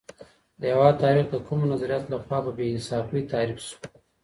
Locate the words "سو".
3.67-3.75